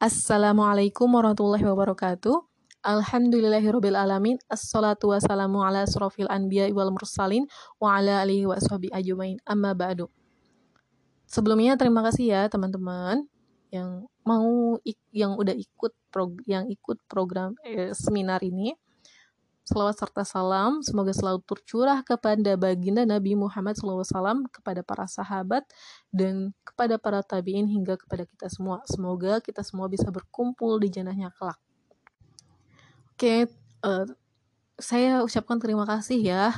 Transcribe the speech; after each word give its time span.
Assalamualaikum 0.00 1.12
warahmatullahi 1.12 1.60
wabarakatuh. 1.60 2.32
Alhamdulillahirabbil 2.80 3.92
alamin. 3.92 4.40
Assalatu 4.48 5.12
wassalamu 5.12 5.60
ala 5.60 5.84
asrofil 5.84 6.24
anbiya 6.32 6.72
wal 6.72 6.88
mursalin 6.88 7.44
wa 7.76 8.00
ala 8.00 8.24
alihi 8.24 8.48
wa 8.48 8.56
sahbihi 8.56 8.96
ajmain. 8.96 9.36
Amma 9.44 9.76
ba'du. 9.76 10.08
Sebelumnya 11.28 11.76
terima 11.76 12.00
kasih 12.00 12.32
ya 12.32 12.42
teman-teman 12.48 13.28
yang 13.68 14.08
mau 14.24 14.80
yang 15.12 15.36
udah 15.36 15.52
ikut 15.52 15.92
prog 16.08 16.40
yang 16.48 16.72
ikut 16.72 16.96
program 17.04 17.52
eh, 17.60 17.92
seminar 17.92 18.40
ini. 18.40 18.72
Salawat 19.70 20.02
serta 20.02 20.26
salam 20.26 20.82
semoga 20.82 21.14
selalu 21.14 21.46
tercurah 21.46 22.02
kepada 22.02 22.58
baginda 22.58 23.06
Nabi 23.06 23.38
Muhammad 23.38 23.78
SAW, 23.78 24.50
kepada 24.50 24.82
para 24.82 25.06
sahabat, 25.06 25.62
dan 26.10 26.50
kepada 26.66 26.98
para 26.98 27.22
tabiin 27.22 27.70
hingga 27.70 27.94
kepada 27.94 28.26
kita 28.26 28.50
semua. 28.50 28.82
Semoga 28.90 29.38
kita 29.38 29.62
semua 29.62 29.86
bisa 29.86 30.10
berkumpul 30.10 30.82
di 30.82 30.90
jannahnya 30.90 31.30
kelak. 31.38 31.54
Oke, 33.14 33.46
uh, 33.86 34.10
saya 34.74 35.22
ucapkan 35.22 35.62
terima 35.62 35.86
kasih 35.86 36.18
ya. 36.18 36.50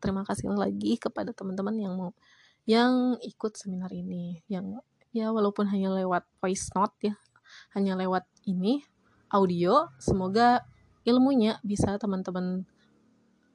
Terima 0.00 0.24
kasih 0.24 0.48
lagi 0.56 0.96
kepada 0.96 1.36
teman-teman 1.36 1.76
yang 1.76 1.92
mau 1.92 2.16
yang 2.64 3.20
ikut 3.20 3.52
seminar 3.52 3.92
ini. 3.92 4.40
Yang 4.48 4.80
ya 5.12 5.28
walaupun 5.28 5.68
hanya 5.68 5.92
lewat 5.92 6.24
voice 6.40 6.72
note 6.72 6.96
ya, 7.04 7.20
hanya 7.76 8.00
lewat 8.00 8.24
ini 8.48 8.80
audio, 9.28 9.92
semoga 10.00 10.64
ilmunya 11.06 11.62
bisa 11.62 11.94
teman-teman 11.96 12.66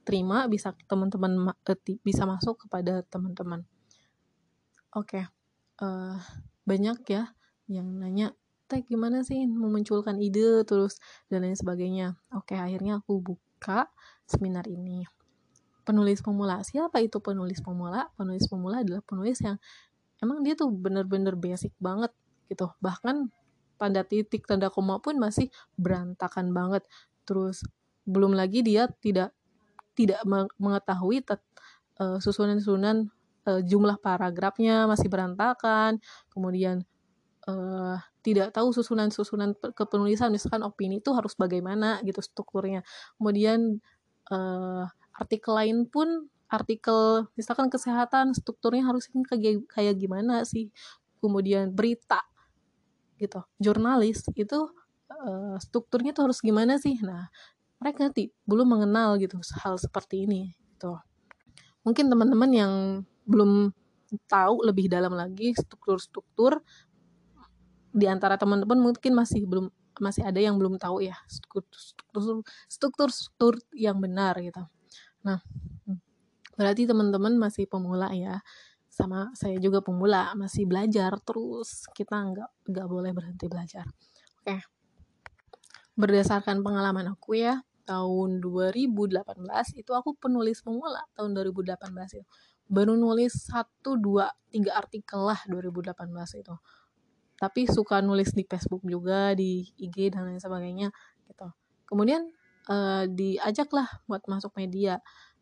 terima, 0.07 0.49
bisa 0.49 0.73
teman-teman 0.89 1.53
eh, 1.67 1.99
bisa 2.01 2.25
masuk 2.25 2.65
kepada 2.65 3.05
teman-teman. 3.05 3.67
Oke, 4.91 5.21
okay. 5.21 5.23
uh, 5.83 6.15
eh, 6.15 6.17
banyak 6.65 6.99
ya 7.07 7.31
yang 7.71 7.87
nanya, 8.01 8.35
teh 8.67 8.83
gimana 8.83 9.23
sih 9.23 9.47
memunculkan 9.47 10.19
ide 10.19 10.63
terus 10.67 10.99
dan 11.31 11.43
lain 11.47 11.55
sebagainya. 11.55 12.19
Oke, 12.35 12.55
okay, 12.55 12.57
akhirnya 12.59 12.99
aku 12.99 13.19
buka 13.19 13.87
seminar 14.27 14.67
ini. 14.67 15.07
Penulis 15.87 16.19
pemula, 16.19 16.63
siapa 16.63 16.99
itu 16.99 17.19
penulis 17.23 17.59
pemula? 17.63 18.11
Penulis 18.15 18.47
pemula 18.47 18.83
adalah 18.83 19.03
penulis 19.03 19.39
yang 19.43 19.59
emang 20.19 20.43
dia 20.43 20.53
tuh 20.55 20.69
bener-bener 20.71 21.35
basic 21.39 21.71
banget 21.79 22.11
gitu. 22.51 22.71
Bahkan 22.83 23.31
tanda 23.81 24.05
titik, 24.05 24.45
tanda 24.45 24.69
koma 24.69 25.01
pun 25.01 25.17
masih 25.17 25.49
berantakan 25.79 26.53
banget 26.53 26.85
terus 27.27 27.63
belum 28.05 28.33
lagi 28.33 28.65
dia 28.65 28.89
tidak 29.01 29.31
tidak 29.93 30.23
mengetahui 30.57 31.21
uh, 32.01 32.17
susunan-susunan 32.17 33.11
uh, 33.45 33.61
jumlah 33.61 33.97
paragrafnya 34.01 34.89
masih 34.89 35.11
berantakan. 35.11 35.99
Kemudian 36.31 36.83
uh, 37.45 37.97
tidak 38.21 38.53
tahu 38.53 38.73
susunan-susunan 38.73 39.57
kepenulisan 39.73 40.33
misalkan 40.33 40.61
opini 40.65 41.01
itu 41.01 41.11
harus 41.13 41.33
bagaimana 41.37 42.01
gitu 42.05 42.21
strukturnya. 42.21 42.85
Kemudian 43.17 43.81
uh, 44.29 44.85
artikel 45.17 45.53
lain 45.53 45.85
pun 45.89 46.29
artikel 46.51 47.31
misalkan 47.39 47.71
kesehatan 47.71 48.35
strukturnya 48.35 48.83
harus 48.87 49.07
kayak 49.07 49.65
kayak 49.69 49.95
gimana 49.97 50.43
sih? 50.47 50.69
Kemudian 51.21 51.69
berita 51.73 52.21
gitu 53.21 53.45
jurnalis 53.61 54.25
itu 54.33 54.73
uh, 55.11 55.55
strukturnya 55.59 56.15
tuh 56.15 56.31
harus 56.31 56.39
gimana 56.39 56.79
sih? 56.79 56.95
Nah 57.03 57.27
mereka 57.81 58.05
nanti 58.05 58.29
belum 58.45 58.77
mengenal 58.77 59.17
gitu 59.17 59.41
hal 59.61 59.75
seperti 59.81 60.29
ini 60.29 60.53
gitu. 60.53 60.95
Mungkin 61.81 62.13
teman-teman 62.13 62.51
yang 62.53 62.73
belum 63.25 63.73
tahu 64.29 64.67
lebih 64.67 64.91
dalam 64.91 65.17
lagi 65.17 65.55
struktur-struktur 65.55 66.61
di 67.91 68.05
antara 68.07 68.37
teman-teman 68.37 68.79
mungkin 68.79 69.17
masih 69.17 69.43
belum 69.47 69.67
masih 69.99 70.23
ada 70.23 70.39
yang 70.39 70.55
belum 70.55 70.79
tahu 70.79 71.03
ya 71.03 71.17
struktur 71.27 71.67
struktur 72.69 73.09
struktur 73.11 73.53
yang 73.75 73.99
benar 73.99 74.37
gitu. 74.39 74.63
Nah 75.25 75.39
berarti 76.55 76.85
teman-teman 76.85 77.39
masih 77.39 77.65
pemula 77.65 78.13
ya 78.13 78.39
sama 78.91 79.31
saya 79.33 79.55
juga 79.57 79.79
pemula 79.81 80.35
masih 80.35 80.67
belajar 80.67 81.17
terus. 81.23 81.87
Kita 81.95 82.19
nggak 82.19 82.67
nggak 82.69 82.87
boleh 82.87 83.11
berhenti 83.15 83.47
belajar. 83.47 83.87
Oke. 84.43 84.59
okay 84.59 84.80
berdasarkan 86.01 86.65
pengalaman 86.65 87.13
aku 87.13 87.37
ya 87.37 87.61
tahun 87.85 88.41
2018 88.41 89.21
itu 89.77 89.91
aku 89.93 90.17
penulis 90.17 90.65
pemula 90.65 91.05
tahun 91.13 91.37
2018 91.37 91.77
itu. 92.17 92.25
Baru 92.71 92.97
nulis 92.97 93.35
satu 93.35 93.99
dua 93.99 94.31
tiga 94.49 94.79
artikel 94.81 95.21
lah 95.21 95.37
2018 95.45 95.93
itu. 96.41 96.55
Tapi 97.37 97.61
suka 97.69 98.01
nulis 98.01 98.33
di 98.33 98.47
Facebook 98.47 98.81
juga 98.85 99.37
di 99.37 99.65
IG 99.77 100.13
dan 100.13 100.29
lain 100.29 100.41
sebagainya 100.41 100.89
gitu. 101.29 101.47
Kemudian 101.85 102.25
uh, 102.71 103.05
diajaklah 103.05 103.85
buat 104.09 104.23
masuk 104.25 104.55
media. 104.57 104.97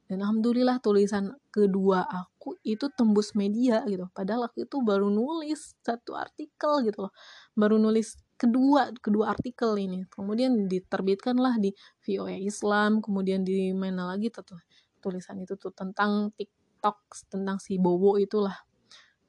Dan 0.09 0.25
alhamdulillah 0.25 0.81
tulisan 0.81 1.37
kedua 1.53 2.01
aku 2.01 2.57
itu 2.65 2.89
tembus 2.97 3.37
media 3.37 3.85
gitu. 3.85 4.09
Padahal 4.09 4.49
aku 4.49 4.65
itu 4.65 4.81
baru 4.81 5.13
nulis 5.13 5.77
satu 5.85 6.17
artikel 6.17 6.81
gitu 6.81 7.05
loh. 7.05 7.13
Baru 7.53 7.77
nulis 7.77 8.17
kedua 8.39 8.95
kedua 9.03 9.35
artikel 9.35 9.75
ini. 9.75 10.07
Kemudian 10.07 10.71
diterbitkanlah 10.71 11.59
di 11.59 11.75
VOA 12.07 12.39
Islam 12.39 13.03
kemudian 13.03 13.43
di 13.43 13.75
mana 13.75 14.15
lagi 14.15 14.31
tuh 14.31 14.57
tulisan 15.03 15.43
itu 15.43 15.59
tuh 15.59 15.75
tentang 15.75 16.31
TikTok 16.39 17.27
tentang 17.27 17.59
si 17.59 17.75
Bowo 17.75 18.15
itulah. 18.15 18.55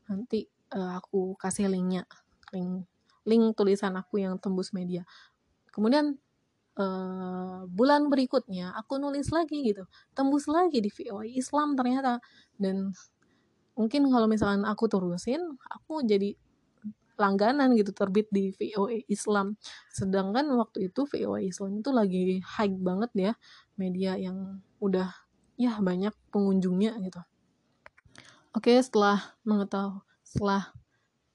Nanti 0.07 0.47
uh, 0.75 1.03
aku 1.03 1.35
kasih 1.35 1.67
linknya 1.67 2.07
link 2.55 2.87
link 3.27 3.45
tulisan 3.59 3.99
aku 3.99 4.23
yang 4.23 4.39
tembus 4.39 4.71
media. 4.71 5.03
Kemudian 5.71 6.19
uh, 6.79 7.67
bulan 7.67 8.07
berikutnya 8.11 8.75
aku 8.79 8.99
nulis 9.03 9.31
lagi 9.35 9.67
gitu. 9.67 9.87
Tembus 10.15 10.47
lagi 10.47 10.79
di 10.83 10.91
VOA 10.91 11.27
Islam 11.27 11.75
ternyata. 11.75 12.19
Dan 12.57 12.95
mungkin 13.75 14.07
kalau 14.11 14.27
misalkan 14.27 14.67
aku 14.67 14.87
terusin 14.91 15.41
aku 15.71 16.03
jadi 16.03 16.35
langganan 17.21 17.77
gitu 17.77 17.93
terbit 17.93 18.33
di 18.33 18.57
VOA 18.57 19.05
Islam 19.13 19.61
sedangkan 19.93 20.49
waktu 20.57 20.89
itu 20.89 21.05
VOA 21.05 21.45
Islam 21.45 21.85
itu 21.85 21.93
lagi 21.93 22.41
high 22.41 22.73
banget 22.81 23.11
ya 23.13 23.33
media 23.77 24.17
yang 24.17 24.65
udah 24.81 25.13
ya 25.61 25.77
banyak 25.77 26.17
pengunjungnya 26.33 26.97
gitu 27.05 27.21
oke 28.57 28.73
setelah 28.81 29.37
mengetahui 29.45 30.01
setelah 30.25 30.73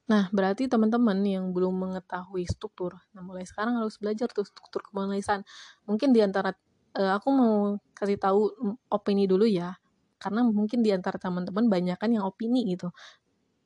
Nah, 0.06 0.30
berarti 0.30 0.70
teman-teman 0.70 1.18
yang 1.26 1.50
belum 1.50 1.74
mengetahui 1.82 2.46
struktur, 2.46 2.94
nah 3.10 3.26
mulai 3.26 3.42
sekarang 3.42 3.82
harus 3.82 3.98
belajar 3.98 4.30
tuh 4.30 4.46
struktur 4.46 4.86
penulisan. 4.94 5.42
Mungkin 5.82 6.14
di 6.14 6.22
antara 6.22 6.54
uh, 6.94 7.18
aku 7.18 7.28
mau 7.34 7.54
kasih 7.98 8.14
tahu 8.14 8.54
opini 8.86 9.26
dulu 9.26 9.50
ya, 9.50 9.74
karena 10.22 10.46
mungkin 10.46 10.86
di 10.86 10.94
antara 10.94 11.18
teman-teman 11.18 11.66
banyak 11.66 11.98
kan 11.98 12.10
yang 12.14 12.22
opini 12.22 12.62
gitu. 12.70 12.94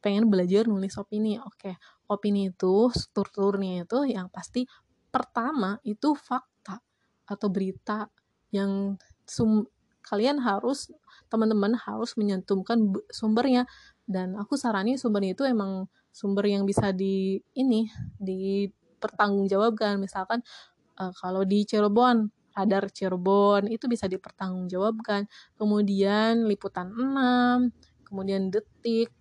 Pengen 0.00 0.32
belajar 0.32 0.64
nulis 0.64 0.96
opini. 0.96 1.36
Oke, 1.36 1.76
opini 2.10 2.50
itu 2.50 2.90
strukturnya 2.90 3.86
itu 3.86 4.02
yang 4.10 4.26
pasti 4.26 4.66
pertama 5.14 5.78
itu 5.86 6.18
fakta 6.18 6.82
atau 7.30 7.46
berita 7.46 8.10
yang 8.50 8.98
sum 9.22 9.62
kalian 10.02 10.42
harus 10.42 10.90
teman-teman 11.30 11.78
harus 11.78 12.18
menyentumkan 12.18 12.90
sumbernya. 13.14 13.70
Dan 14.02 14.34
aku 14.34 14.58
sarani 14.58 14.98
sumbernya 14.98 15.38
itu 15.38 15.46
emang 15.46 15.86
sumber 16.10 16.50
yang 16.50 16.66
bisa 16.66 16.90
di 16.90 17.38
ini 17.54 17.86
dipertanggungjawabkan. 18.18 20.02
Misalkan 20.02 20.42
uh, 20.98 21.14
kalau 21.14 21.46
di 21.46 21.62
Cirebon 21.62 22.26
radar 22.50 22.90
Cirebon 22.90 23.70
itu 23.70 23.86
bisa 23.86 24.10
dipertanggungjawabkan. 24.10 25.30
Kemudian 25.54 26.50
liputan 26.50 26.90
6 26.90 27.70
kemudian 28.10 28.50
detik 28.50 29.14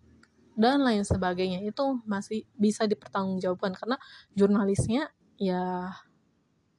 dan 0.60 0.84
lain 0.84 1.08
sebagainya 1.08 1.64
itu 1.64 2.04
masih 2.04 2.44
bisa 2.60 2.84
dipertanggungjawabkan 2.84 3.72
karena 3.80 3.96
jurnalisnya 4.36 5.08
ya 5.40 5.88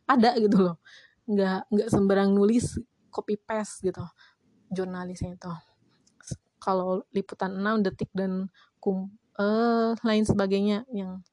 ada 0.05 0.37
gitu 0.37 0.61
loh 0.61 0.77
nggak 1.25 1.73
nggak 1.73 1.89
sembarang 1.89 2.37
nulis 2.37 2.77
copy 3.09 3.41
paste 3.41 3.89
gitu 3.89 4.05
jurnalisnya 4.69 5.41
itu 5.41 5.53
kalau 6.61 7.09
liputan 7.17 7.57
6 7.57 7.89
detik 7.89 8.13
dan 8.13 8.53
kum 8.77 9.09
uh, 9.41 9.97
lain 10.05 10.29
sebagainya 10.29 10.85
yang 10.93 11.25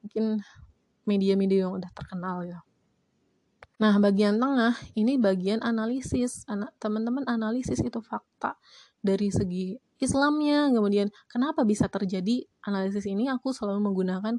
mungkin 0.00 0.46
media-media 1.06 1.66
yang 1.66 1.74
udah 1.74 1.90
terkenal 1.90 2.46
ya. 2.46 2.62
Nah, 3.76 3.94
bagian 4.00 4.40
tengah 4.40 4.72
ini 4.96 5.20
bagian 5.20 5.60
analisis. 5.60 6.46
Anak 6.48 6.72
teman-teman 6.80 7.26
analisis 7.28 7.82
itu 7.84 8.00
fakta 8.00 8.56
dari 9.04 9.28
segi 9.28 9.76
Islamnya, 9.96 10.68
kemudian 10.72 11.08
kenapa 11.30 11.64
bisa 11.64 11.88
terjadi 11.88 12.44
analisis 12.64 13.08
ini? 13.08 13.32
Aku 13.32 13.52
selalu 13.56 13.92
menggunakan 13.92 14.36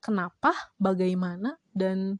kenapa, 0.00 0.54
bagaimana 0.80 1.60
dan 1.76 2.16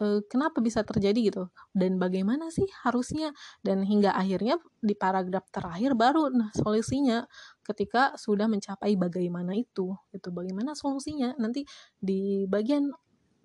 e, 0.00 0.26
kenapa 0.26 0.58
bisa 0.58 0.82
terjadi 0.82 1.30
gitu. 1.30 1.44
Dan 1.70 2.02
bagaimana 2.02 2.50
sih 2.50 2.66
harusnya? 2.82 3.30
Dan 3.62 3.86
hingga 3.86 4.10
akhirnya 4.16 4.58
di 4.82 4.94
paragraf 4.98 5.46
terakhir 5.54 5.94
baru 5.94 6.34
nah 6.34 6.50
solusinya 6.56 7.24
ketika 7.62 8.18
sudah 8.18 8.50
mencapai 8.50 8.98
bagaimana 8.98 9.54
itu 9.54 9.94
itu 10.10 10.28
bagaimana 10.34 10.74
solusinya? 10.74 11.38
Nanti 11.38 11.62
di 12.02 12.44
bagian 12.50 12.90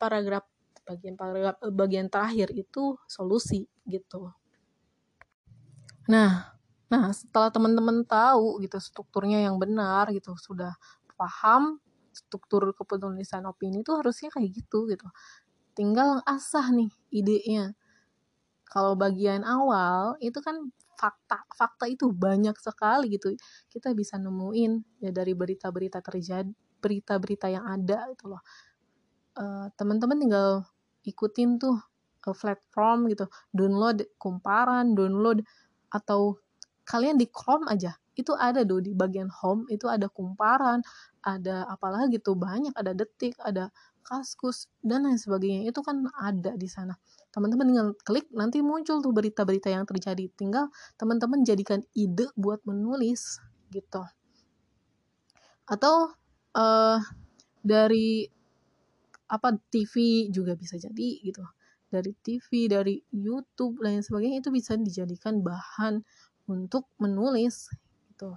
paragraf 0.02 0.48
bagian 0.90 1.14
paragraf 1.14 1.62
eh, 1.62 1.74
bagian 1.74 2.08
terakhir 2.10 2.50
itu 2.56 2.98
solusi 3.06 3.70
gitu. 3.86 4.34
Nah 6.10 6.59
nah 6.90 7.14
setelah 7.14 7.54
teman-teman 7.54 8.02
tahu 8.04 8.62
gitu 8.66 8.82
strukturnya 8.82 9.46
yang 9.46 9.62
benar 9.62 10.10
gitu 10.10 10.34
sudah 10.38 10.74
paham 11.20 11.78
struktur 12.20 12.72
kepenulisan 12.76 13.46
opini 13.48 13.84
itu 13.84 13.96
harusnya 13.96 14.28
kayak 14.34 14.52
gitu 14.52 14.90
gitu. 14.92 15.08
Tinggal 15.78 16.20
asah 16.28 16.68
nih 16.76 16.92
idenya. 17.14 17.76
Kalau 18.68 18.94
bagian 19.00 19.42
awal 19.48 20.20
itu 20.22 20.38
kan 20.44 20.70
fakta 21.00 21.48
fakta 21.56 21.86
itu 21.88 22.12
banyak 22.12 22.54
sekali 22.60 23.16
gitu. 23.16 23.34
Kita 23.72 23.96
bisa 23.96 24.20
nemuin 24.20 25.02
ya 25.02 25.12
dari 25.16 25.34
berita-berita 25.34 26.04
terjadi 26.04 26.52
berita-berita 26.80 27.48
yang 27.52 27.66
ada 27.68 28.08
itu 28.12 28.28
loh. 28.32 28.44
Uh, 29.40 29.68
teman-teman 29.80 30.20
tinggal 30.20 30.50
ikutin 31.08 31.58
tuh 31.58 31.80
uh, 32.28 32.36
platform 32.36 33.08
gitu. 33.10 33.26
Download 33.56 34.04
kumparan 34.20 34.94
download 34.94 35.42
atau 35.90 36.38
kalian 36.90 37.22
di 37.22 37.30
Chrome 37.30 37.70
aja. 37.70 37.94
Itu 38.18 38.34
ada 38.34 38.66
do 38.66 38.82
di 38.82 38.98
bagian 38.98 39.30
home 39.30 39.70
itu 39.70 39.86
ada 39.86 40.10
kumparan 40.10 40.82
ada 41.22 41.70
apalagi 41.70 42.20
tuh 42.20 42.36
banyak 42.36 42.74
ada 42.76 42.92
detik 42.98 43.38
ada 43.40 43.70
kaskus 44.02 44.66
dan 44.82 45.06
lain 45.06 45.22
sebagainya. 45.22 45.70
Itu 45.70 45.86
kan 45.86 46.10
ada 46.18 46.58
di 46.58 46.66
sana. 46.66 46.98
Teman-teman 47.30 47.70
tinggal 47.70 47.90
klik 48.02 48.28
nanti 48.34 48.66
muncul 48.66 49.06
tuh 49.06 49.14
berita-berita 49.14 49.70
yang 49.70 49.86
terjadi. 49.86 50.26
Tinggal 50.34 50.74
teman-teman 50.98 51.46
jadikan 51.46 51.86
ide 51.94 52.26
buat 52.34 52.66
menulis 52.66 53.38
gitu. 53.70 54.02
Atau 55.70 56.18
uh, 56.58 56.98
dari 57.62 58.26
apa 59.30 59.54
TV 59.70 60.26
juga 60.34 60.58
bisa 60.58 60.82
jadi 60.82 61.22
gitu. 61.22 61.46
Dari 61.90 62.14
TV 62.22 62.70
dari 62.70 62.98
YouTube 63.14 63.82
lain 63.82 64.02
sebagainya 64.02 64.42
itu 64.42 64.50
bisa 64.50 64.74
dijadikan 64.78 65.42
bahan 65.46 66.02
untuk 66.50 66.90
menulis 66.98 67.70
gitu. 68.10 68.36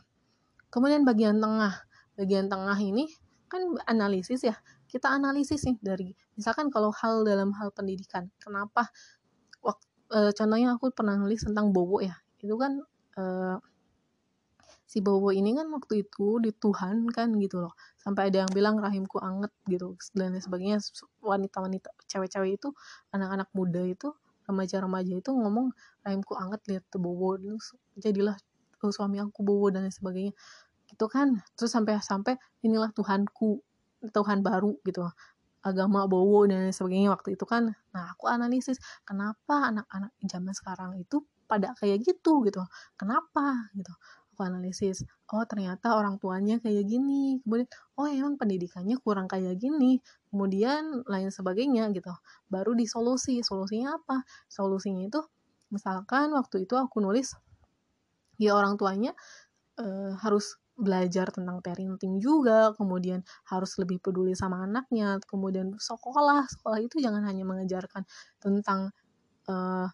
Kemudian 0.69 1.09
bagian 1.09 1.41
tengah 1.41 1.89
bagian 2.15 2.47
tengah 2.53 2.77
ini 2.77 3.09
kan 3.49 3.65
analisis 3.89 4.45
ya. 4.45 4.57
Kita 4.89 5.09
analisis 5.09 5.65
nih 5.65 5.81
dari 5.81 6.09
misalkan 6.37 6.69
kalau 6.69 6.93
hal 6.93 7.25
dalam 7.25 7.57
hal 7.57 7.73
pendidikan 7.73 8.29
kenapa 8.37 8.93
waktu, 9.65 9.89
e, 10.13 10.19
contohnya 10.37 10.77
aku 10.77 10.93
pernah 10.93 11.17
nulis 11.17 11.41
tentang 11.45 11.73
Bowo 11.73 12.05
ya. 12.05 12.17
Itu 12.41 12.61
kan 12.61 12.85
e, 13.17 13.25
si 14.85 15.01
Bowo 15.01 15.33
ini 15.33 15.57
kan 15.57 15.73
waktu 15.73 16.05
itu 16.05 16.37
di 16.45 16.53
Tuhan 16.53 17.09
kan 17.09 17.33
gitu 17.41 17.65
loh. 17.65 17.73
Sampai 17.97 18.29
ada 18.29 18.45
yang 18.45 18.53
bilang 18.53 18.77
rahimku 18.77 19.17
anget 19.21 19.53
gitu 19.65 19.97
dan 20.13 20.37
sebagainya. 20.37 20.85
Wanita-wanita 21.25 21.89
cewek-cewek 22.05 22.61
itu 22.61 22.69
anak-anak 23.17 23.49
muda 23.57 23.81
itu 23.89 24.13
remaja-remaja 24.49 25.13
itu 25.15 25.31
ngomong 25.31 25.71
rahimku 26.03 26.35
anget 26.39 26.61
lihat 26.69 26.85
tuh 26.91 26.99
Bowo 27.03 27.39
jadilah 27.99 28.37
oh, 28.83 28.93
suami 28.93 29.23
aku 29.23 29.41
Bowo 29.47 29.71
dan 29.71 29.89
sebagainya. 29.89 30.35
Gitu 30.91 31.07
kan? 31.09 31.41
Terus 31.57 31.73
sampai 31.73 31.99
sampai 32.03 32.35
inilah 32.67 32.91
Tuhanku 32.93 33.63
Tuhan 34.11 34.43
baru 34.43 34.75
gitu 34.83 35.07
agama 35.63 36.11
bowo 36.11 36.43
dan 36.51 36.75
sebagainya 36.75 37.15
waktu 37.15 37.39
itu 37.39 37.47
kan. 37.47 37.71
Nah 37.95 38.05
aku 38.11 38.27
analisis 38.27 38.83
kenapa 39.07 39.71
anak-anak 39.71 40.11
zaman 40.27 40.53
sekarang 40.59 40.99
itu 40.99 41.23
pada 41.47 41.71
kayak 41.79 42.03
gitu 42.03 42.43
gitu? 42.43 42.67
Kenapa 42.99 43.71
gitu 43.79 43.95
aku 44.33 44.49
analisis 44.49 45.05
oh 45.33 45.45
ternyata 45.49 45.97
orang 45.97 46.21
tuanya 46.21 46.61
kayak 46.61 46.85
gini. 46.85 47.41
Kemudian 47.45 47.69
oh 47.97 48.09
emang 48.09 48.37
pendidikannya 48.37 48.97
kurang 49.01 49.29
kayak 49.29 49.57
gini. 49.57 50.01
Kemudian 50.29 51.05
lain 51.09 51.33
sebagainya 51.33 51.89
gitu. 51.97 52.13
Baru 52.53 52.77
disolusi. 52.77 53.41
Solusinya 53.41 53.97
apa? 53.97 54.25
Solusinya 54.53 55.09
itu 55.09 55.21
misalkan 55.73 56.37
waktu 56.37 56.69
itu 56.69 56.77
aku 56.77 57.01
nulis 57.01 57.33
ya 58.37 58.53
orang 58.53 58.77
tuanya 58.77 59.17
uh, 59.81 60.13
harus 60.21 60.61
belajar 60.73 61.29
tentang 61.31 61.61
parenting 61.61 62.19
juga, 62.19 62.73
kemudian 62.75 63.21
harus 63.47 63.77
lebih 63.77 64.01
peduli 64.01 64.33
sama 64.33 64.65
anaknya, 64.65 65.21
kemudian 65.29 65.77
sekolah, 65.77 66.49
sekolah 66.49 66.81
itu 66.81 66.99
jangan 66.99 67.23
hanya 67.29 67.45
mengajarkan 67.45 68.03
tentang 68.41 68.91
uh, 69.47 69.87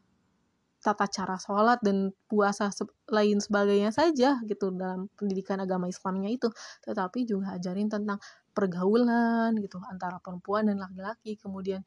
tata 0.78 1.10
cara 1.10 1.36
sholat 1.36 1.82
dan 1.82 2.14
puasa 2.30 2.70
lain 3.10 3.42
sebagainya 3.42 3.90
saja 3.90 4.38
gitu 4.46 4.70
dalam 4.70 5.10
pendidikan 5.18 5.58
agama 5.58 5.90
Islamnya 5.90 6.30
itu, 6.30 6.48
tetapi 6.86 7.26
juga 7.26 7.58
ajarin 7.58 7.90
tentang 7.90 8.22
pergaulan 8.54 9.54
gitu 9.58 9.82
antara 9.86 10.22
perempuan 10.22 10.70
dan 10.70 10.78
laki-laki, 10.78 11.34
kemudian 11.38 11.82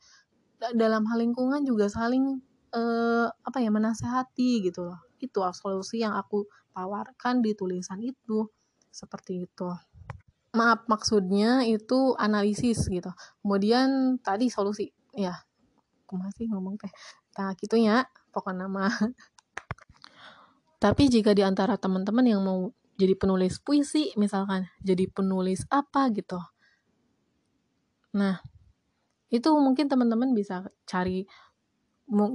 dalam 0.75 1.07
hal 1.09 1.17
lingkungan 1.23 1.65
juga 1.65 1.89
saling 1.89 2.37
uh, 2.75 3.27
apa 3.27 3.57
ya 3.59 3.73
menasehati 3.73 4.69
gitu 4.69 4.85
loh. 4.87 4.99
Itu 5.17 5.41
solusi 5.55 6.01
yang 6.01 6.13
aku 6.13 6.45
tawarkan 6.73 7.41
di 7.41 7.57
tulisan 7.57 8.01
itu. 8.01 8.47
Seperti 8.91 9.47
itu. 9.47 9.69
Maaf 10.51 10.83
maksudnya 10.91 11.63
itu 11.63 12.13
analisis 12.19 12.91
gitu. 12.91 13.11
Kemudian 13.39 14.19
tadi 14.19 14.51
solusi 14.51 14.91
ya 15.15 15.35
aku 16.05 16.19
masih 16.19 16.51
ngomong 16.51 16.75
teh. 16.75 16.91
Nah 17.39 17.55
gitu 17.55 17.79
ya 17.79 18.03
pokoknya 18.31 18.65
nama. 18.65 18.87
Tapi 20.81 21.13
jika 21.13 21.37
di 21.37 21.45
antara 21.45 21.77
teman-teman 21.77 22.25
yang 22.25 22.41
mau 22.41 22.73
jadi 22.97 23.13
penulis 23.13 23.61
puisi 23.61 24.13
misalkan 24.17 24.65
jadi 24.81 25.05
penulis 25.09 25.61
apa 25.69 26.09
gitu. 26.09 26.41
Nah 28.17 28.41
itu 29.29 29.49
mungkin 29.61 29.85
teman-teman 29.85 30.33
bisa 30.33 30.65
cari 30.89 31.29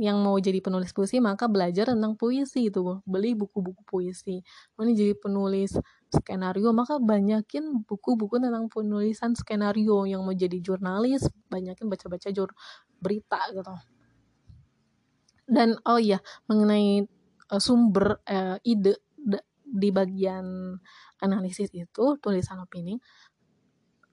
yang 0.01 0.25
mau 0.25 0.39
jadi 0.41 0.63
penulis 0.65 0.95
puisi 0.97 1.21
maka 1.21 1.51
belajar 1.51 1.91
tentang 1.91 2.15
puisi 2.15 2.71
itu. 2.71 3.03
Beli 3.03 3.35
buku-buku 3.35 3.83
puisi. 3.83 4.41
Mau 4.79 4.87
jadi 4.87 5.13
penulis 5.19 5.77
skenario 6.09 6.71
maka 6.71 6.97
banyakin 7.03 7.85
buku-buku 7.85 8.39
tentang 8.39 8.71
penulisan 8.73 9.35
skenario. 9.35 10.07
Yang 10.07 10.21
mau 10.23 10.35
jadi 10.39 10.59
jurnalis 10.63 11.29
banyakin 11.51 11.91
baca-baca 11.91 12.31
jur 12.31 12.55
berita 13.03 13.43
gitu 13.53 13.96
dan 15.47 15.79
oh 15.87 15.99
iya 15.99 16.19
mengenai 16.51 17.07
uh, 17.55 17.63
sumber 17.63 18.21
uh, 18.27 18.59
ide 18.67 18.99
di 19.67 19.91
bagian 19.91 20.79
analisis 21.19 21.71
itu 21.75 22.05
tulisan 22.23 22.63
opini 22.63 23.03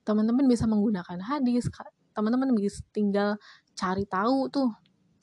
teman-teman 0.02 0.50
bisa 0.50 0.66
menggunakan 0.66 1.22
hadis 1.22 1.70
teman-teman 2.14 2.54
bisa 2.58 2.82
tinggal 2.90 3.38
cari 3.78 4.06
tahu 4.10 4.50
tuh 4.50 4.70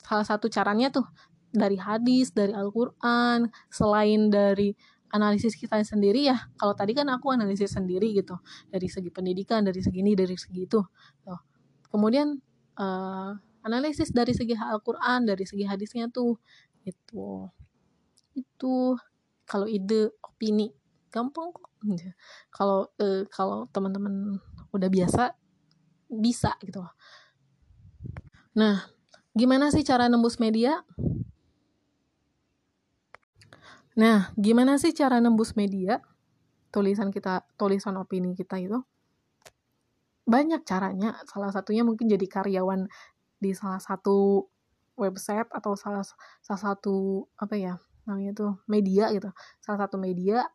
salah 0.01 0.25
satu 0.25 0.47
caranya 0.51 0.91
tuh 0.91 1.05
dari 1.51 1.75
hadis, 1.75 2.31
dari 2.31 2.55
Al-Quran, 2.55 3.51
selain 3.67 4.31
dari 4.31 4.71
analisis 5.11 5.59
kita 5.59 5.83
sendiri 5.83 6.31
ya, 6.31 6.47
kalau 6.55 6.71
tadi 6.71 6.95
kan 6.95 7.11
aku 7.11 7.35
analisis 7.35 7.75
sendiri 7.75 8.15
gitu, 8.15 8.39
dari 8.71 8.87
segi 8.87 9.11
pendidikan, 9.11 9.67
dari 9.67 9.83
segi 9.83 9.99
ini, 9.99 10.15
dari 10.15 10.39
segi 10.39 10.63
itu. 10.63 10.79
Tuh. 11.27 11.41
Kemudian 11.91 12.39
uh, 12.79 13.35
analisis 13.65 14.13
dari 14.13 14.33
segi 14.33 14.57
Al-Quran, 14.57 15.29
dari 15.29 15.45
segi 15.45 15.65
hadisnya 15.65 16.09
tuh, 16.09 16.37
itu 16.85 17.47
itu 18.31 18.95
kalau 19.43 19.67
ide 19.67 20.15
opini 20.23 20.71
gampang 21.11 21.51
kok 21.51 21.67
kalau 22.55 22.87
uh, 23.03 23.27
kalau 23.27 23.67
teman-teman 23.75 24.39
udah 24.71 24.87
biasa 24.87 25.35
bisa 26.07 26.55
gitu 26.63 26.79
nah 28.55 28.87
Gimana 29.31 29.71
sih 29.71 29.87
cara 29.87 30.11
nembus 30.11 30.43
media? 30.43 30.83
Nah, 33.95 34.35
gimana 34.35 34.75
sih 34.75 34.91
cara 34.91 35.23
nembus 35.23 35.55
media? 35.55 36.03
Tulisan 36.67 37.15
kita, 37.15 37.47
tulisan 37.55 37.95
opini 37.95 38.35
kita 38.35 38.59
itu 38.59 38.83
banyak 40.27 40.67
caranya. 40.67 41.15
Salah 41.31 41.47
satunya 41.55 41.87
mungkin 41.87 42.11
jadi 42.11 42.27
karyawan 42.27 42.91
di 43.41 43.51
salah 43.57 43.81
satu 43.81 44.45
website 44.93 45.49
atau 45.49 45.73
salah 45.73 46.05
salah 46.45 46.61
satu 46.61 47.25
apa 47.41 47.57
ya 47.57 47.73
namanya 48.05 48.31
tuh 48.37 48.51
media 48.69 49.09
gitu. 49.09 49.33
Salah 49.57 49.89
satu 49.89 49.97
media 49.97 50.45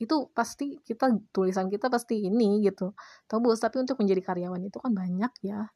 itu 0.00 0.30
pasti 0.32 0.80
kita 0.80 1.12
tulisan 1.34 1.66
kita 1.66 1.90
pasti 1.90 2.22
ini 2.30 2.62
gitu. 2.62 2.94
Tembus 3.26 3.58
tapi 3.60 3.82
untuk 3.82 3.98
menjadi 3.98 4.22
karyawan 4.22 4.62
itu 4.62 4.78
kan 4.78 4.94
banyak 4.94 5.32
ya 5.44 5.68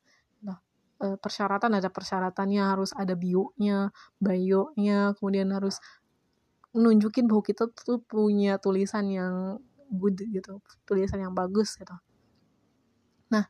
uh, 1.02 1.16
persyaratan 1.18 1.76
ada 1.78 1.90
persyaratannya 1.90 2.62
harus 2.62 2.90
ada 2.94 3.14
bio-nya, 3.18 3.90
bio-nya, 4.23 5.12
kemudian 5.18 5.50
harus 5.50 5.78
nunjukin 6.75 7.30
bahwa 7.30 7.42
kita 7.44 7.70
tuh 7.70 8.02
punya 8.02 8.58
tulisan 8.58 9.06
yang 9.11 9.34
good 9.94 10.18
gitu, 10.18 10.58
tulisan 10.88 11.23
yang 11.23 11.34
bagus 11.34 11.78
gitu. 11.78 11.94
Nah, 13.30 13.46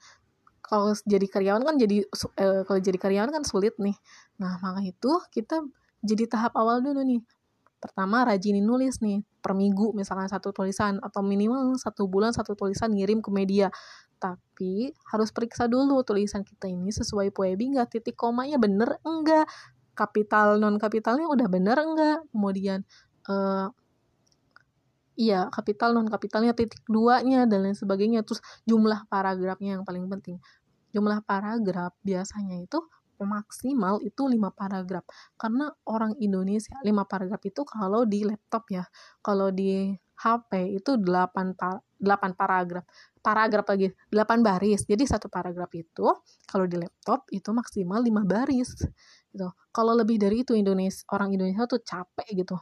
kalau 0.65 0.97
jadi 1.05 1.27
karyawan 1.29 1.61
kan 1.61 1.77
jadi 1.77 2.09
eh, 2.41 2.61
kalau 2.65 2.81
jadi 2.81 2.97
karyawan 2.97 3.31
kan 3.31 3.45
sulit 3.45 3.77
nih. 3.77 3.93
Nah 4.41 4.57
maka 4.65 4.81
itu 4.81 5.13
kita 5.29 5.61
jadi 6.01 6.25
tahap 6.25 6.57
awal 6.57 6.81
dulu 6.81 7.05
nih. 7.05 7.21
Pertama 7.77 8.25
rajinin 8.25 8.65
nulis 8.65 9.05
nih 9.05 9.21
per 9.45 9.53
minggu 9.53 9.93
misalkan 9.93 10.25
satu 10.25 10.57
tulisan 10.57 10.97
atau 11.05 11.21
minimal 11.21 11.77
satu 11.77 12.09
bulan 12.09 12.33
satu 12.33 12.57
tulisan 12.57 12.97
ngirim 12.97 13.21
ke 13.21 13.29
media. 13.29 13.69
Tapi 14.17 14.89
harus 15.13 15.29
periksa 15.37 15.69
dulu 15.69 16.01
tulisan 16.01 16.41
kita 16.41 16.65
ini 16.65 16.89
sesuai 16.89 17.29
PUEBI 17.37 17.77
nggak 17.77 18.01
titik 18.01 18.17
komanya 18.17 18.57
bener 18.57 18.97
enggak 19.05 19.45
kapital 19.93 20.59
non 20.59 20.81
kapitalnya 20.81 21.29
udah 21.29 21.47
bener 21.47 21.77
enggak 21.79 22.19
kemudian 22.35 22.83
uh, 23.31 23.69
iya 25.15 25.47
kapital 25.51 25.95
non 25.95 26.07
kapitalnya 26.11 26.53
titik 26.55 26.83
duanya 26.87 27.47
dan 27.47 27.67
lain 27.67 27.77
sebagainya. 27.79 28.23
Terus 28.27 28.43
jumlah 28.67 29.07
paragrafnya 29.11 29.79
yang 29.81 29.85
paling 29.87 30.07
penting. 30.11 30.39
Jumlah 30.95 31.23
paragraf 31.27 31.95
biasanya 32.07 32.63
itu 32.63 32.79
maksimal 33.23 34.03
itu 34.03 34.23
5 34.27 34.51
paragraf. 34.51 35.07
Karena 35.39 35.71
orang 35.87 36.19
Indonesia 36.19 36.75
5 36.83 36.91
paragraf 37.07 37.43
itu 37.47 37.63
kalau 37.63 38.03
di 38.03 38.27
laptop 38.27 38.67
ya 38.71 38.85
kalau 39.23 39.55
di 39.55 39.95
HP 40.15 40.79
itu 40.79 40.99
8 40.99 41.55
par 41.59 41.83
8 41.99 42.35
paragraf. 42.35 42.85
Paragraf 43.23 43.67
lagi 43.71 43.89
8 44.11 44.43
baris. 44.45 44.83
Jadi 44.85 45.05
satu 45.07 45.31
paragraf 45.31 45.71
itu 45.75 46.07
kalau 46.47 46.67
di 46.67 46.77
laptop 46.79 47.27
itu 47.31 47.51
maksimal 47.55 48.03
5 48.03 48.27
baris. 48.27 48.75
Gitu. 49.35 49.49
Kalau 49.75 49.93
lebih 49.95 50.19
dari 50.19 50.47
itu 50.47 50.55
Indonesia 50.55 51.03
orang 51.11 51.35
Indonesia 51.35 51.67
tuh 51.67 51.83
capek 51.83 52.29
gitu 52.45 52.55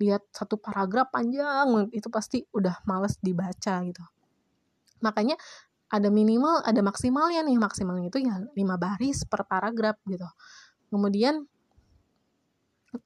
lihat 0.00 0.24
satu 0.32 0.56
paragraf 0.56 1.12
panjang 1.12 1.92
itu 1.92 2.08
pasti 2.08 2.42
udah 2.56 2.80
males 2.88 3.20
dibaca 3.20 3.84
gitu. 3.84 4.04
Makanya 5.04 5.36
ada 5.90 6.08
minimal 6.08 6.64
ada 6.64 6.80
maksimalnya 6.80 7.44
nih 7.44 7.58
maksimalnya 7.60 8.08
itu 8.08 8.24
ya 8.24 8.40
5 8.40 8.56
baris 8.80 9.28
per 9.28 9.44
paragraf 9.44 10.00
gitu. 10.08 10.26
Kemudian 10.88 11.44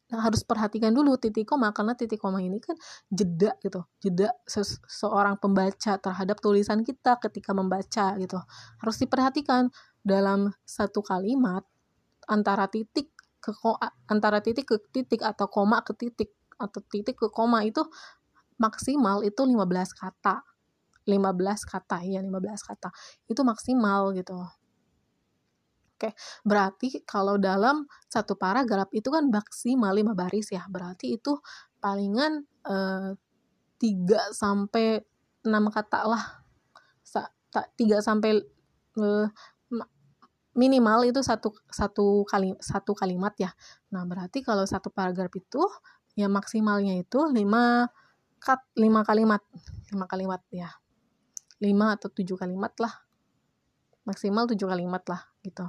harus 0.08 0.40
perhatikan 0.48 0.96
dulu 0.96 1.20
titik 1.20 1.44
koma 1.44 1.68
karena 1.76 1.92
titik 1.92 2.16
koma 2.16 2.40
ini 2.40 2.56
kan 2.56 2.72
jeda 3.12 3.52
gitu 3.60 3.84
jeda 4.00 4.32
seseorang 4.48 5.36
pembaca 5.36 6.00
terhadap 6.00 6.40
tulisan 6.40 6.80
kita 6.80 7.20
ketika 7.20 7.52
membaca 7.52 8.16
gitu. 8.16 8.40
Harus 8.80 8.96
diperhatikan 8.96 9.68
dalam 10.00 10.52
satu 10.64 11.04
kalimat 11.04 11.64
antara 12.24 12.64
titik 12.68 13.12
ke 13.44 13.52
antara 14.08 14.40
titik 14.40 14.64
ke 14.64 14.76
titik 14.88 15.20
atau 15.20 15.52
koma 15.52 15.84
ke 15.84 15.92
titik 15.92 16.32
atau 16.64 16.80
titik 16.88 17.20
ke 17.20 17.28
koma 17.28 17.62
itu 17.62 17.84
maksimal 18.56 19.20
itu 19.20 19.42
15 19.44 19.60
kata 20.00 20.42
15 21.04 21.70
kata 21.70 21.98
ya 22.08 22.20
15 22.24 22.68
kata 22.68 22.88
itu 23.28 23.40
maksimal 23.44 24.16
gitu 24.16 24.40
Oke, 25.94 26.10
berarti 26.42 27.06
kalau 27.06 27.38
dalam 27.38 27.86
satu 28.10 28.34
paragraf 28.34 28.90
itu 28.90 29.14
kan 29.14 29.30
maksimal 29.30 29.94
5 29.94 30.10
baris 30.18 30.50
ya. 30.50 30.66
Berarti 30.66 31.14
itu 31.14 31.38
palingan 31.78 32.42
eh, 32.66 33.14
3 33.78 34.34
sampai 34.34 34.98
6 35.46 35.54
kata 35.70 36.00
lah. 36.10 36.42
Sa 37.06 37.30
3 37.54 38.02
sampai 38.02 38.42
eh, 38.98 39.26
minimal 40.54 41.06
itu 41.06 41.20
satu 41.22 41.54
satu 41.70 42.26
kali 42.26 42.54
satu 42.58 42.94
kalimat 42.94 43.34
ya. 43.38 43.50
Nah, 43.94 44.02
berarti 44.06 44.42
kalau 44.42 44.66
satu 44.66 44.90
paragraf 44.90 45.30
itu 45.34 45.62
ya 46.14 46.30
maksimalnya 46.30 46.98
itu 46.98 47.18
5 47.18 47.34
kat 48.40 48.60
5 48.74 49.08
kalimat. 49.08 49.42
5 49.90 50.10
kalimat 50.10 50.42
ya. 50.50 50.70
5 51.62 51.94
atau 51.96 52.08
7 52.10 52.36
kalimat 52.36 52.72
lah 52.82 53.04
maksimal 54.04 54.44
7 54.44 54.60
kalimat 54.68 55.02
lah 55.08 55.22
gitu 55.40 55.64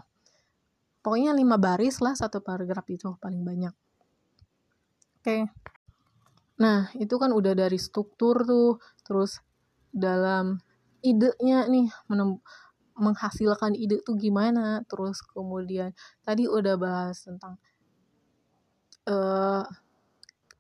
pokoknya 0.99 1.31
5 1.31 1.55
baris 1.55 2.03
lah 2.03 2.13
satu 2.13 2.43
paragraf 2.43 2.83
itu 2.91 3.15
paling 3.23 3.41
banyak 3.47 3.71
oke 3.71 5.23
okay. 5.23 5.41
nah 6.59 6.91
itu 6.99 7.15
kan 7.15 7.31
udah 7.31 7.55
dari 7.55 7.79
struktur 7.79 8.43
tuh 8.43 8.77
terus 9.07 9.39
dalam 9.95 10.59
idenya 10.99 11.69
nih 11.71 11.87
menghasilkan 12.95 13.75
ide 13.75 14.03
tuh 14.03 14.19
gimana 14.19 14.83
terus 14.87 15.23
kemudian 15.23 15.95
tadi 16.27 16.47
udah 16.47 16.75
bahas 16.75 17.23
tentang 17.23 17.55
uh, 19.07 19.63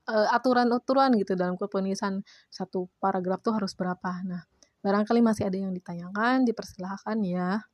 uh, 0.09 0.27
aturan-aturan 0.33 1.13
gitu 1.19 1.37
dalam 1.37 1.57
kepenulisan 1.59 2.21
satu 2.49 2.89
paragraf 2.97 3.41
tuh 3.41 3.57
harus 3.57 3.73
berapa 3.77 4.21
nah 4.25 4.43
Barangkali 4.85 5.17
masih 5.17 5.49
ada 5.49 5.57
yang 5.57 5.73
ditanyakan, 5.73 6.45
dipersilahkan 6.45 7.17
ya. 7.25 7.65